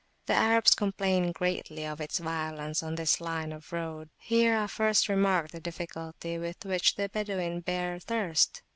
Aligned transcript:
The 0.25 0.33
Arabs 0.33 0.73
complain 0.73 1.31
greatly 1.31 1.85
of 1.85 2.01
its 2.01 2.17
violence 2.17 2.81
on 2.81 2.95
this 2.95 3.21
line 3.21 3.51
of 3.51 3.71
road. 3.71 4.09
Here 4.17 4.57
I 4.57 4.65
first 4.65 5.07
remarked 5.07 5.51
the 5.51 5.59
difficulty 5.59 6.39
with 6.39 6.65
which 6.65 6.95
the 6.95 7.07
Badawin 7.07 7.63
bear 7.63 7.99
thirst. 7.99 8.63